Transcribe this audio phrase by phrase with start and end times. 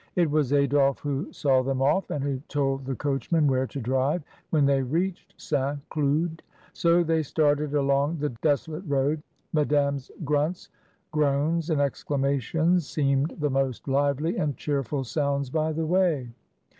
[0.15, 3.79] It was Adolphe who saw them off, and who told the coach man where to
[3.79, 5.77] drive when they reached St.
[5.89, 6.41] Cloud.
[6.73, 9.21] So they started along the desolate road.
[9.53, 10.69] Madame's grunts,
[11.11, 16.29] groans, and exclamations seemed the most lively and cheerful sounds by the way.